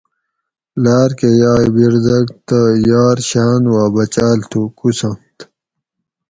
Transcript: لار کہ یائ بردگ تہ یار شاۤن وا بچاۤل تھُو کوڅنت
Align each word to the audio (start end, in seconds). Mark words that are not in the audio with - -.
لار 0.83 1.09
کہ 1.19 1.29
یائ 1.41 1.65
بردگ 1.75 2.27
تہ 2.47 2.59
یار 2.89 3.17
شاۤن 3.29 3.63
وا 3.73 3.83
بچاۤل 3.95 4.39
تھُو 4.49 4.61
کوڅنت 4.77 5.37